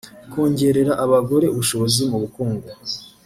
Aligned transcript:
kongerera 0.31 0.93
abagore 1.05 1.45
ubushobozi 1.49 2.01
mu 2.09 2.17
bukungu 2.23 2.67